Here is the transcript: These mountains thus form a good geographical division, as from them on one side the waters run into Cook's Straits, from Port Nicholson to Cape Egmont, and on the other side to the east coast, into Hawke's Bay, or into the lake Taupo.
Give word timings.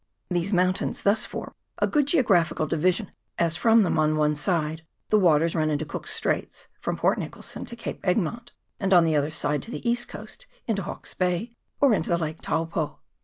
These 0.31 0.51
mountains 0.51 1.03
thus 1.03 1.25
form 1.27 1.53
a 1.77 1.85
good 1.85 2.07
geographical 2.07 2.65
division, 2.65 3.11
as 3.37 3.55
from 3.55 3.83
them 3.83 3.99
on 3.99 4.17
one 4.17 4.33
side 4.35 4.81
the 5.09 5.19
waters 5.19 5.53
run 5.53 5.69
into 5.69 5.85
Cook's 5.85 6.11
Straits, 6.11 6.65
from 6.79 6.97
Port 6.97 7.19
Nicholson 7.19 7.65
to 7.65 7.75
Cape 7.75 7.99
Egmont, 8.03 8.51
and 8.79 8.95
on 8.95 9.05
the 9.05 9.15
other 9.15 9.29
side 9.29 9.61
to 9.61 9.69
the 9.69 9.87
east 9.87 10.07
coast, 10.07 10.47
into 10.65 10.81
Hawke's 10.81 11.13
Bay, 11.13 11.53
or 11.79 11.93
into 11.93 12.09
the 12.09 12.17
lake 12.17 12.41
Taupo. 12.41 12.97